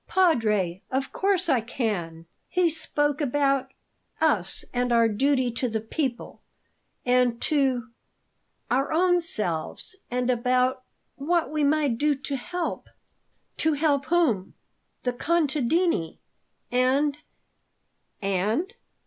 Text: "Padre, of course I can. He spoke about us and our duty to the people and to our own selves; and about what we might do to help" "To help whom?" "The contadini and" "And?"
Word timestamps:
"Padre, 0.07 0.81
of 0.89 1.11
course 1.11 1.47
I 1.47 1.61
can. 1.61 2.25
He 2.49 2.71
spoke 2.71 3.21
about 3.21 3.71
us 4.19 4.65
and 4.73 4.91
our 4.91 5.07
duty 5.07 5.51
to 5.51 5.69
the 5.69 5.79
people 5.79 6.41
and 7.05 7.39
to 7.43 7.89
our 8.71 8.91
own 8.91 9.21
selves; 9.21 9.95
and 10.09 10.31
about 10.31 10.81
what 11.17 11.51
we 11.51 11.63
might 11.63 11.99
do 11.99 12.15
to 12.15 12.35
help" 12.35 12.89
"To 13.57 13.73
help 13.73 14.05
whom?" 14.05 14.55
"The 15.03 15.13
contadini 15.13 16.17
and" 16.71 17.19
"And?" 18.23 18.73